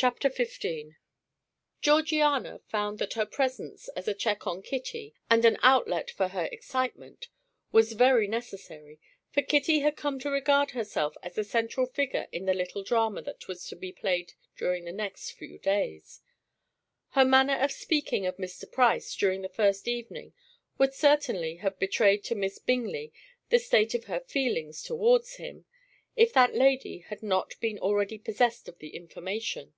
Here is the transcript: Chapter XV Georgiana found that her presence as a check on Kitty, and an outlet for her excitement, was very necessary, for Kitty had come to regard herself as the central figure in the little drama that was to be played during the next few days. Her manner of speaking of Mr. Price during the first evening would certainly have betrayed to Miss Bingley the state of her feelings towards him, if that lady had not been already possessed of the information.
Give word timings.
Chapter 0.00 0.30
XV 0.30 0.94
Georgiana 1.82 2.60
found 2.68 3.00
that 3.00 3.14
her 3.14 3.26
presence 3.26 3.88
as 3.96 4.06
a 4.06 4.14
check 4.14 4.46
on 4.46 4.62
Kitty, 4.62 5.12
and 5.28 5.44
an 5.44 5.58
outlet 5.60 6.08
for 6.12 6.28
her 6.28 6.44
excitement, 6.52 7.26
was 7.72 7.94
very 7.94 8.28
necessary, 8.28 9.00
for 9.32 9.42
Kitty 9.42 9.80
had 9.80 9.96
come 9.96 10.20
to 10.20 10.30
regard 10.30 10.70
herself 10.70 11.16
as 11.24 11.34
the 11.34 11.42
central 11.42 11.84
figure 11.84 12.28
in 12.30 12.44
the 12.46 12.54
little 12.54 12.84
drama 12.84 13.20
that 13.22 13.48
was 13.48 13.66
to 13.66 13.74
be 13.74 13.90
played 13.90 14.34
during 14.56 14.84
the 14.84 14.92
next 14.92 15.32
few 15.32 15.58
days. 15.58 16.22
Her 17.08 17.24
manner 17.24 17.58
of 17.58 17.72
speaking 17.72 18.24
of 18.24 18.36
Mr. 18.36 18.70
Price 18.70 19.12
during 19.16 19.42
the 19.42 19.48
first 19.48 19.88
evening 19.88 20.32
would 20.78 20.94
certainly 20.94 21.56
have 21.56 21.76
betrayed 21.80 22.22
to 22.26 22.36
Miss 22.36 22.60
Bingley 22.60 23.12
the 23.48 23.58
state 23.58 23.94
of 23.96 24.04
her 24.04 24.20
feelings 24.20 24.80
towards 24.80 25.38
him, 25.38 25.64
if 26.14 26.32
that 26.34 26.54
lady 26.54 26.98
had 26.98 27.20
not 27.20 27.58
been 27.58 27.80
already 27.80 28.16
possessed 28.16 28.68
of 28.68 28.78
the 28.78 28.90
information. 28.94 29.74